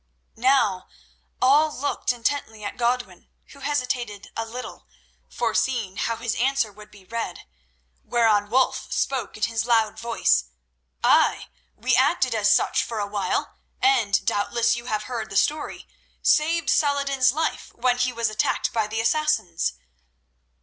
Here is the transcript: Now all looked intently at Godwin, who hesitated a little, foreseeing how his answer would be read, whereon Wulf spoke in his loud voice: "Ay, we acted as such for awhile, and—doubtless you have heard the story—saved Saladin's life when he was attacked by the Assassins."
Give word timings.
Now 0.35 0.87
all 1.43 1.71
looked 1.79 2.11
intently 2.11 2.63
at 2.63 2.75
Godwin, 2.75 3.29
who 3.51 3.59
hesitated 3.59 4.31
a 4.35 4.45
little, 4.47 4.87
foreseeing 5.29 5.97
how 5.97 6.15
his 6.15 6.33
answer 6.33 6.71
would 6.71 6.89
be 6.89 7.05
read, 7.05 7.45
whereon 8.03 8.49
Wulf 8.49 8.91
spoke 8.91 9.37
in 9.37 9.43
his 9.43 9.67
loud 9.67 9.99
voice: 9.99 10.45
"Ay, 11.03 11.49
we 11.75 11.95
acted 11.95 12.33
as 12.33 12.51
such 12.51 12.81
for 12.83 12.99
awhile, 12.99 13.59
and—doubtless 13.79 14.75
you 14.75 14.85
have 14.85 15.03
heard 15.03 15.29
the 15.29 15.37
story—saved 15.37 16.71
Saladin's 16.71 17.31
life 17.31 17.71
when 17.75 17.99
he 17.99 18.11
was 18.11 18.27
attacked 18.27 18.73
by 18.73 18.87
the 18.87 18.99
Assassins." 18.99 19.73